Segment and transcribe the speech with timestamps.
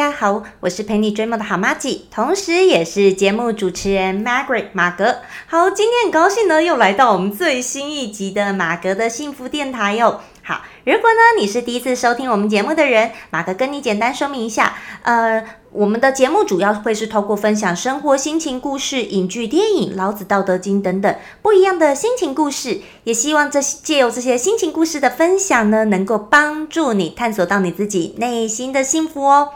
[0.00, 5.18] 大家好，我是陪你追梦的好妈吉，同时也是节目主持人 Margaret 马格。
[5.46, 10.22] 好，今天很高兴呢，又来到我们最新一集的马格的幸福电台哟。
[10.42, 29.50] 好，如果呢你是第一次收听我们节目的人，马哥跟你简单说明一下，呃，我们的节目主要会是透过分享生活心情故事、影剧、电影、老子、道德经等等不一样的心情故事，也希望这借由这些心情故事的分享呢，能够帮助你探索到你自己内心的幸福哦。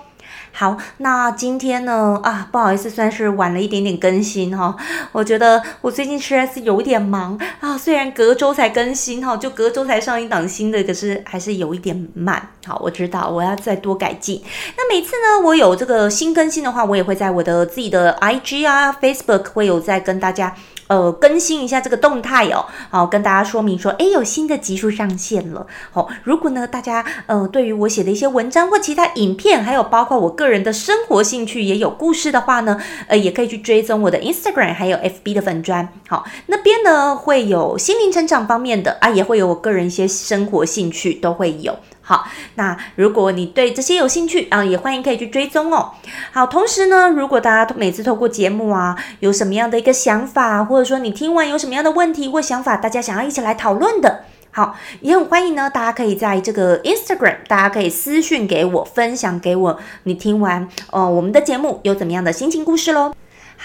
[0.57, 4.77] 好，那今天呢啊，不好意思，算是晚了一点点更新哈。
[5.11, 12.51] 我觉得我最近实在是有一点忙啊，虽然隔周才更新哈，就隔周才上一档新的，可是还是有一点慢。
[12.67, 14.43] 好，我知道我要再多改进。
[14.77, 20.55] 那每次呢，我有这个新更新的话，我也会在我的自己的 IG 啊、Facebook 会有在跟大家。
[20.87, 25.67] 呃，更新一下这个动态哦，好，跟大家说明说，哎，有新的集数上线了。
[25.91, 35.89] 好，如果呢，大家呃，对于我写的一些文章或其他影片，还有包括我个人的生活兴趣也有故事的话呢，呃，也可以去追踪我的 Instagram 还有 FB 的粉砖。
[36.07, 41.75] 好，那边呢会有心灵成长方面的啊，也会有我个人一些生活兴趣都会有。
[42.07, 45.93] 好，那如果你对这些有兴趣啊，也欢迎可以去追踪哦。
[46.33, 55.71] 好，同时呢，如果大家每次透过节目啊，有什么样的一个想法，或者说你听完有什么样的问题或想法，大家想要一起来讨论的，好，也很欢迎呢。
[55.71, 63.15] 大家可以在这个 Instagram，大家可以私讯给我，分享给我，你听完呃我们的节目有怎么样的心情故事喽。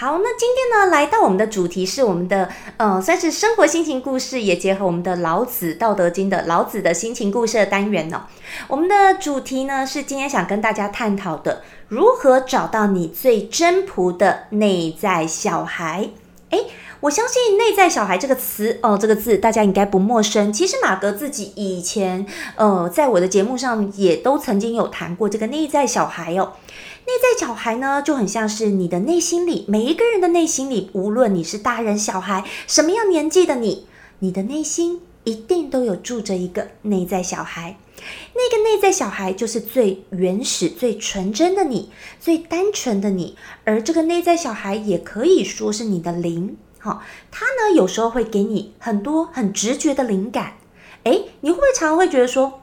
[0.00, 2.48] 好，那今天呢，来到我们的主题是我们的，
[2.78, 8.24] 呃，算是生活心情故事，也结合我们的老子《道德经》的老子的心情故事的单元呢。
[8.68, 16.08] 我们的主题呢是今天想跟大家探讨的，如何找到你最真朴的内在小孩。
[16.48, 16.64] 诶，
[17.00, 20.50] 我相信“内在小孩”这个词哦，这个字大家应该不陌生。
[20.50, 26.54] 其实马格自己以前，呃，在我的节目上也都曾经有谈过这个内在小孩哦。
[27.10, 33.88] 内在小孩呢，就很像是你的内心里每一个人的内心里，无论你是大人小孩，什么样年纪的你，
[34.20, 37.76] 你的内心一定都有住着一个内在小孩。
[38.34, 43.36] 那个内在小孩就是最原始、最纯真的你，最单纯的你。
[43.64, 50.58] 而这个内在小孩也可以说是你的灵，好，他呢有时候会给你很多很直觉的灵感。
[51.02, 52.60] 诶，你会不会常常会觉得说，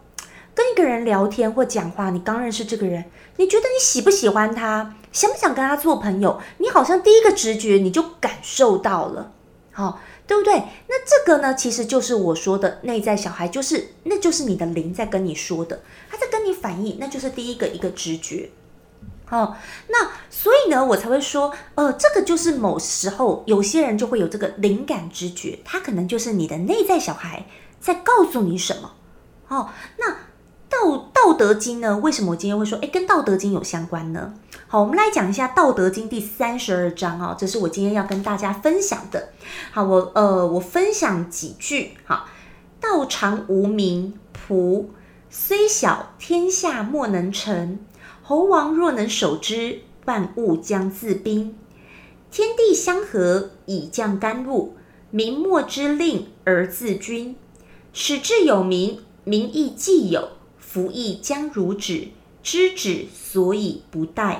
[0.57, 3.05] 跟一个人聊天或讲话，你刚认识这个人。
[3.35, 6.41] 你觉得你喜不喜欢他，想不想跟他做朋友？
[6.57, 9.31] 你好像第一个直觉你就感受到了，
[9.71, 10.55] 好，对不对？
[10.87, 18.49] 那这个呢，其实就是我说的内在小孩，就是那就是你的灵在跟你说的，他在跟你反应，那就是第一个一个直觉。
[19.25, 19.55] 好，
[19.89, 27.45] 那所以呢，我才会说，呃，这个就是某时候有些人就会有这个灵感直觉，他可能就是你的内在小孩
[27.79, 28.93] 在告诉你什么。
[29.45, 30.15] 好，那。
[30.69, 31.97] 道道德经呢？
[31.97, 34.33] 为什么我今天会说，哎，跟道德经有相关呢？
[34.67, 39.29] 好，我们来讲一下道德经第三十二章啊，这是我今天要跟大家分享的。
[39.71, 41.91] 好，我呃，我分享几句。
[42.05, 42.27] 好，
[42.81, 44.85] 道常无名，仆
[45.29, 47.79] 虽小，天下莫能成。
[48.21, 51.57] 猴王若能守之，万物将自宾。
[52.29, 54.75] 天地相合，以降甘露。
[55.09, 57.37] 民莫之令而自君，
[57.93, 60.31] 使至有名，民亦既有。
[60.77, 62.09] 夫亦将如止，
[62.43, 64.35] 知止所以不殆。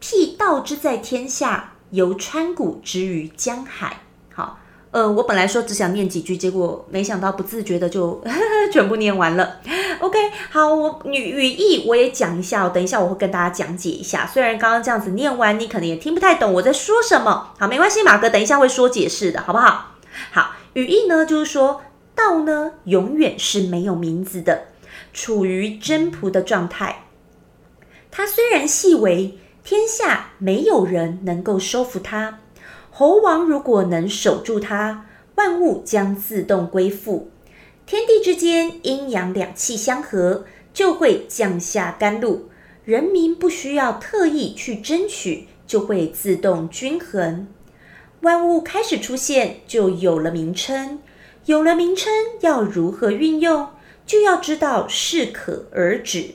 [0.00, 4.00] 辟道之在天下，由川谷之于江海。
[4.34, 4.58] 好，
[4.92, 8.24] 呃，我本来说只想念几句，结果没想到不自觉的就
[8.72, 9.60] 全部念完了。
[10.00, 10.18] OK，
[10.50, 14.26] 好，我语语义我也讲一下，等一下我会跟大家讲解一下。
[14.26, 17.52] 虽然刚刚这样子念完，你可能也听不太懂我在说什么。
[17.58, 19.96] 好，没关系，马哥等一下会说解释的，好不好？
[20.32, 21.82] 好，语义呢就是说。
[22.16, 24.68] 道呢，永远是没有名字的，
[25.12, 27.04] 处于真仆的状态。
[28.10, 32.40] 它虽然细微，天下没有人能够收服它。
[32.90, 37.30] 猴王如果能守住它，万物将自动归附。
[37.84, 42.48] 天地之间阴阳两气相合，就会降下甘露。
[42.84, 47.46] 人民不需要特意去争取，就会自动均衡。
[48.22, 51.00] 万物开始出现，就有了名称。
[51.46, 53.68] 有了名称，要如何运用，
[54.04, 56.34] 就要知道适可而止。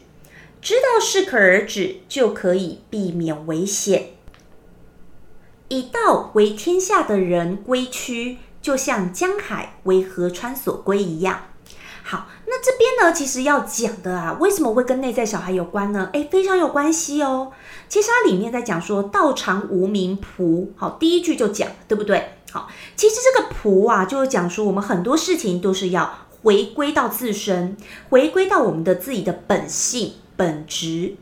[0.61, 4.11] 知道适可而止，就可以避免危险。
[5.67, 11.41] 以道为天下的人归趋，就像江海为河川所归一样。
[12.03, 16.09] 好，那这边呢，其实要讲的啊，为什么会跟内在小孩有关呢？
[16.13, 17.51] 诶，非常有关系哦。
[17.89, 22.29] 其实它里面在讲说“道常无名仆”，好，第一句就讲，对不对？
[22.51, 27.77] 好，其实这个仆啊，就是讲说我们很多事情都是要回归到自身，
[28.09, 31.15] 回归到我们的自己的本性本质。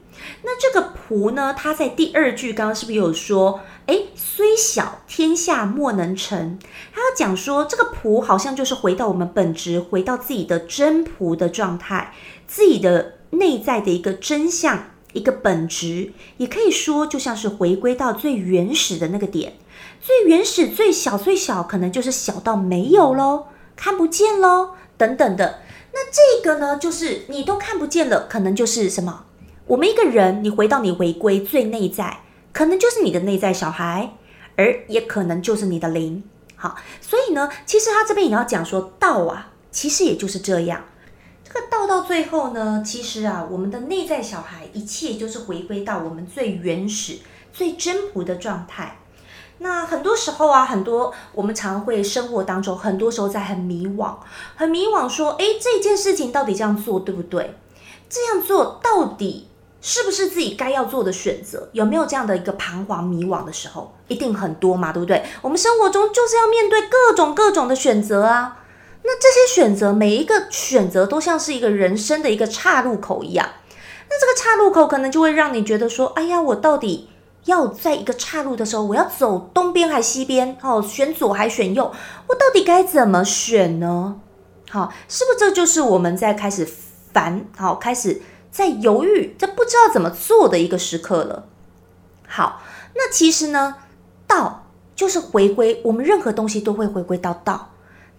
[0.44, 3.62] 那这个仆呢，它在第二句刚刚是不是有说？
[3.86, 6.60] 哎，虽小天下莫能成。
[6.94, 12.14] 他要讲说，这个仆好像就是回到我们本质，回到自己的真仆的状态，
[12.46, 19.54] 自己的内在的一个真相，一个本质，也可以说就像是回归到最原始的那个点，
[20.02, 25.60] 最原始、最小、最小，可能就是小到没有喽，看不见喽，等等的。
[25.92, 29.26] 那这个呢，就是你都看不见了，可能就是什么？
[29.68, 32.20] 我们一个人，你回到你回归最内在。
[32.52, 34.16] 可能就是你的内在小孩，
[34.56, 36.24] 而也可能就是你的灵。
[36.56, 40.84] 好，所以呢，其实他这边也要讲说道啊，其实也就是这样。
[41.52, 47.18] 这个道到最后呢，其实啊，我们的内在小孩，一切就是回归到我们最原始、
[47.52, 49.00] 最真朴的状态。
[49.58, 54.18] 那很多时候啊，很多我们常会生活当中，很多时候在很迷惘，
[54.56, 57.56] 很迷惘，说，诶，这件事情到底这样做对不对？
[58.08, 59.48] 这样做到底？
[59.82, 61.70] 是不是自己该要做的选择？
[61.72, 63.96] 有没有这样的一个彷徨迷惘的时候？
[64.08, 65.26] 一定很多嘛，对不对？
[65.42, 68.58] 我们生活中就是要面对各种各种的选择啊。
[69.04, 73.50] 那这些选择，每一个选择都像是一个人生的一个岔路口一样。
[74.10, 77.10] 那这个岔路口可能就会让你觉得说：“哎呀，我到底
[77.46, 80.58] 要在一个岔路的时候，我要走东边还西边？
[80.62, 81.92] 哦，选左还选右？
[82.28, 84.20] 我到底该怎么选呢？”
[84.70, 86.68] 好，是不是这就是我们在开始
[87.12, 87.46] 烦？
[87.58, 88.22] 好，开始。
[88.52, 91.46] 在犹豫，在不知道怎么做的一个时刻了。
[92.28, 92.64] 好，
[92.96, 93.76] 那其实呢，
[94.26, 94.66] 道
[94.96, 97.70] 就是回归，我们任何东西都会回归到道。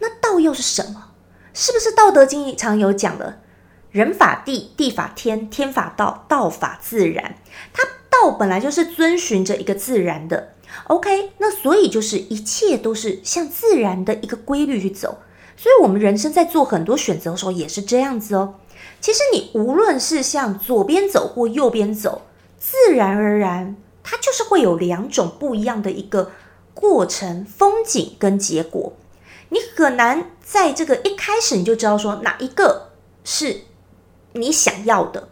[0.01, 1.13] 那道又是什么？
[1.55, 3.41] 是不是《道德经》常有讲的
[3.91, 7.37] “人法地，地法天，天法道，道法自然”？
[7.73, 10.55] 它道本来就是遵循着一个自然的。
[10.85, 15.19] OK，那所以就是一切都是向自然的一个规律去走。
[15.57, 18.55] 所以，我们人生在做很多选择的时候也是这样子哦。
[19.01, 22.23] 其实你无论是向左边走或右边走，
[22.59, 26.31] 自然而然，它就是会有两种不一样的一个
[26.73, 28.93] 过程、风景跟结果。
[29.51, 32.91] 你很难在这个一开始你就知道说哪一个
[33.23, 33.63] 是
[34.33, 35.29] 你想要的，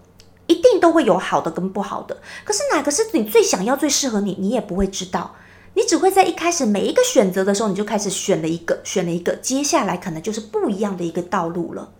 [0.46, 2.18] 一定都会有好的跟不好的。
[2.44, 5.36] 可是哪个是你最想要、最适合你，你也不会知道。
[5.74, 11.92] 你只会在一开始每一个选择的时候，你就开始选了一个，选了一个，接下来可能就是不一样的一个道路了。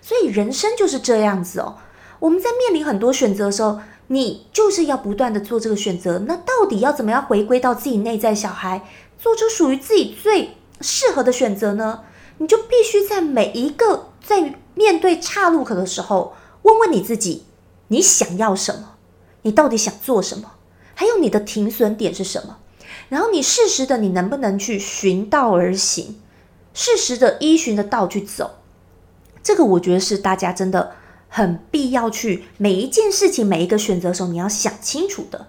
[0.00, 1.76] 所以人生就是这样子哦。
[2.20, 6.20] 我们在面临很多选择的时候，你就是要不断的做这个选择。
[6.20, 8.88] 那到底要怎么样回归到自己内在小孩，
[9.18, 12.00] 做出属于自己最适合的选择呢？
[12.38, 17.44] 你就必须在每一个在面对岔路口的时候，问问你自己：
[17.88, 18.96] 你想要什么？
[19.42, 20.52] 你到底想做什么？
[20.94, 22.58] 还有你的停损点是什么？
[23.08, 26.20] 然后你适时的，你能不能去循道而行？
[26.72, 28.56] 适时的依循的道去走。
[29.42, 30.96] 这个我觉得是大家真的
[31.28, 35.48] 很必要去每一件事情、每一个选择的时候，你要想清楚的。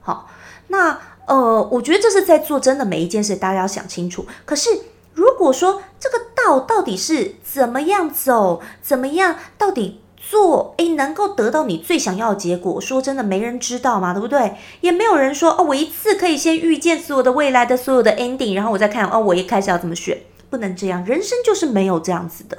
[0.00, 0.28] 好，
[0.68, 4.24] 那呃，我觉得这是在做真的每一件事，大家要想清楚。
[4.44, 4.70] 可是
[5.14, 14.54] 如果说这个道到底是怎么样走，怎么样到底做，诶，能够得到你最想要的结果，说真的，没人知道嘛，对不对？
[14.80, 20.18] 也没有人说哦，我一次可以先预见所有的未来的所有的 ending，然后我再看哦，我一开始要怎么选，
[20.50, 22.58] 不能这样，人生就是没有这样子的。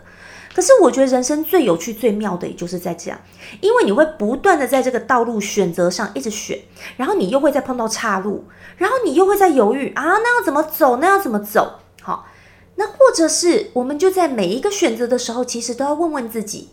[0.58, 3.22] 可是我觉得人生最有趣、最妙的，也就是在这样，
[3.62, 6.60] 因为你会不断的在这个道路选择上一直选，
[6.96, 8.44] 然后你又会再碰到岔路，
[8.76, 10.98] 然后你又会在犹豫啊，那要怎么走？
[10.98, 11.74] 那要怎么走？
[12.02, 12.26] 好，
[12.74, 16.70] 那或者是我们就在每一个选择的时候，其实都要问问自己，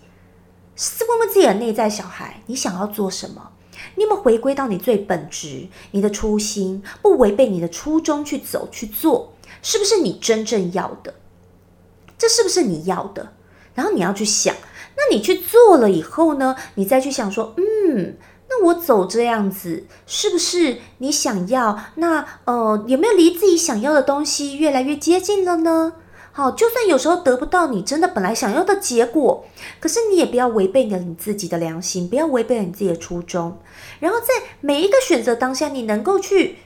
[1.07, 3.51] 问问自己的内在小孩，你想要做什么？
[3.97, 9.35] 你有没有回归到你最本质、你的初心，不违背你的初衷去走去做？
[9.61, 11.13] 是不是你真正要的？
[12.17, 13.35] 这是不是你要的？
[13.75, 14.55] 然后你要去想，
[14.97, 16.57] 那你去做了以后呢？
[16.77, 18.17] 你再去想说，嗯，
[18.49, 21.79] 那我走这样子是不是你想要？
[21.97, 25.95] 那呃，有没有离自己想要的东西越来越接近了呢？
[26.37, 29.45] 好，就算有时候得不到你真的本来想要的结果，
[29.79, 33.59] 可是你也不要违背了你自己的良心，不要违背了你自己的初衷。
[34.01, 34.27] 然后在
[34.61, 36.59] 每一个选择当下，你能够去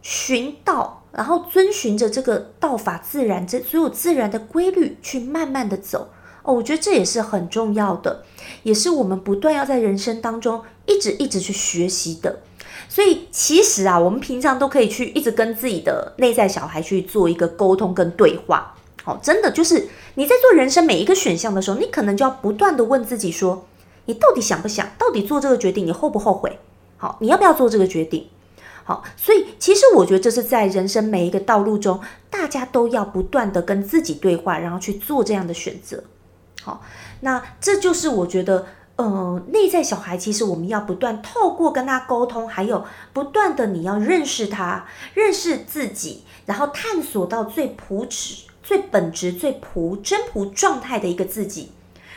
[0.00, 6.10] 寻道，然后遵循着这个道法自然，这所有自然的规律去慢慢的走。
[6.42, 8.24] 哦，我觉得这也是很重要的，
[8.62, 12.40] 也是我们不断要在人生当中一直一直去学习的。
[12.88, 18.74] 所以其实啊，我们平常都可以去一直跟自己的内在小孩去做一个沟通跟对话。
[19.04, 23.66] 好，真的就是你在做人生每一个选项的时候，你可能就要不断的问自己说，
[24.06, 24.90] 你到底想不想？
[24.98, 26.58] 到底做这个决定，你后不后悔？
[26.96, 28.26] 好，你要不要做这个决定？
[28.82, 36.02] 好，所以其实我觉得这是在人生每一个道路中，大家都要不断的跟自己对话，然后去做这样的选择。
[36.62, 36.82] 好，
[37.20, 38.66] 那这就是我觉得。
[38.96, 51.72] 呃，内在小孩其实我们要不断透过跟他沟通，还有不断的你要认识他，认识自己，然后探索到最朴质、最本质、最朴真朴状态的一个自己，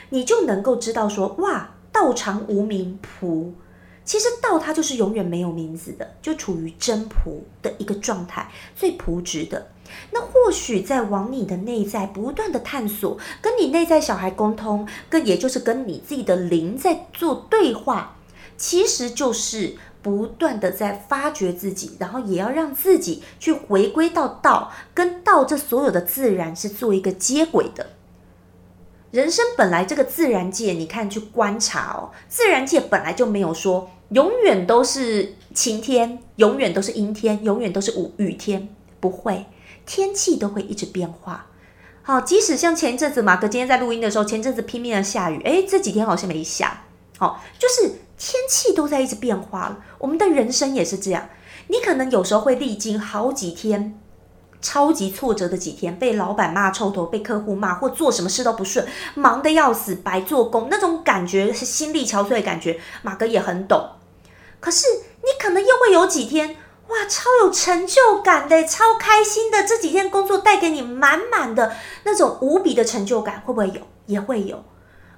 [0.10, 3.54] 你就能够知道说，哇，道常无名朴。
[4.04, 9.68] 其实道它就是永远没有名字的，就处于真朴的一个状态，最朴质的。
[10.12, 18.18] 那或许在往你的内在不断的探索，跟你内在小孩沟通，跟也就是跟你自己的灵在做对话，
[18.58, 27.88] 其实就是不断的在发掘自己，然后也要让自己去回归到道，跟道这所有的自然是做一个接轨的。
[29.12, 38.68] 人生本来这个自然界，你看去观察哦，自然界本来就没有说永远都是晴天，永远都是阴天，永远都是雨雨天，
[39.00, 39.46] 不会，
[39.86, 41.48] 天气都会一直变化。
[42.02, 46.84] 好，即使像前阵子马哥今天在录音的时候，前阵子拼命的下雨，诶，这几天好像没下。
[47.18, 49.78] 好，就是天气都在一直变化了。
[50.00, 51.30] 我们的人生也是这样，
[51.68, 54.00] 你可能有时候会历经好几天。
[54.66, 62.80] 超级挫折的几天，被老板骂臭头，被客户骂，或做什么事都不顺，忙得要死，白做工，那种感觉是心力憔悴的感觉。
[63.02, 63.90] 马哥也很懂。
[64.62, 64.88] 可是
[65.18, 66.56] 你可能又会有几天，
[66.88, 69.64] 哇，超有成就感的，超开心的。
[69.64, 73.82] 这几天工作带给你满满的那种无比的成就感，会不会有？
[74.06, 74.58] 也会有。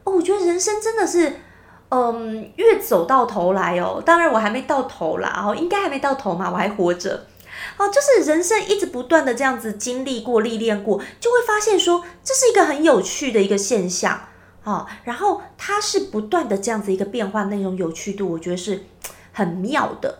[0.04, 1.42] 哦，我觉得人生真的是，
[1.90, 4.02] 嗯，越走到头来哦。
[4.06, 7.26] 当然我还没到头啦，哦，应该还没到头嘛，我还活着。
[7.78, 14.28] 哦，就是人生一直不断的这样子经历过、历练过，就会发现说这是一个很有趣的一个现象
[14.64, 14.86] 啊。
[15.04, 18.86] 然后它是不断的这样子一个变化，那种有趣度，我觉得是
[19.34, 20.20] 很妙的。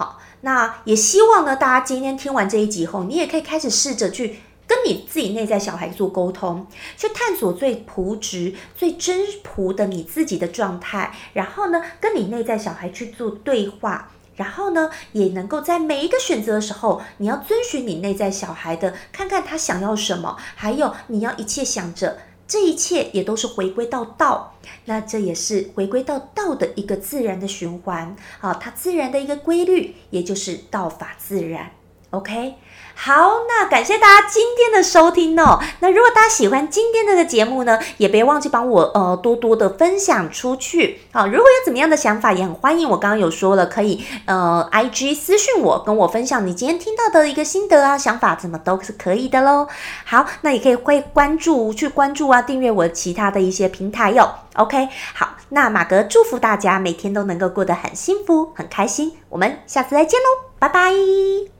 [0.00, 6.66] 好，那也希望呢，大家今天听完这一集后，你也可以开始试着去跟你自己内在小孩做沟通，
[6.96, 14.08] 去探索最朴质、最真朴的你自己的状态，然后呢，跟你内在小孩去做对话。
[14.36, 22.16] 然后呢，也能够在每一个选择的时候，你要遵循你内在小孩的，看看他想要什么，还有你要一切想着，
[22.50, 31.70] 这一切也都是回归到道，那这也是回归到道的一个自然的循环，啊，它自然的一个规律，也就是道法自然
[32.10, 32.54] ，OK。
[33.02, 35.58] 好，那感谢大家今天的收听哦。
[35.80, 41.00] 那如果大家喜欢今天这个节目呢，也别忘记帮我呃多多的分享出去。
[41.10, 42.86] 好，如果有怎么样的想法，也很欢迎。
[42.86, 49.66] 我刚刚有说了，可以呃 I G 私信我，跟我分享你今天听到的一个心得啊、想法，怎么都是可以的喽。
[50.04, 54.30] 好，那也可以会关注去关注啊，订阅我其他的一些平台哟。
[54.56, 59.16] OK，好，那马格祝福大家每天都能够过得很幸福、很开心。
[59.30, 61.59] 我们下次再见喽，拜拜。